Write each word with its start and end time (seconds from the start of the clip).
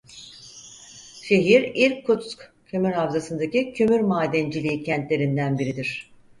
Şehir 1.21 1.71
İrkutsk 1.75 2.53
kömür 2.65 2.91
havzasındaki 2.91 3.73
kömür 3.73 3.99
madenciliği 3.99 4.83
kentlerinden 4.83 5.59
biridir. 5.59 6.11